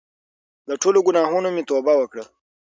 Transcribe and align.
له 0.69 0.75
ټولو 0.81 0.99
ګناهونو 1.07 1.49
مې 1.55 1.63
توبه 1.69 1.93
وکړه. 1.97 2.25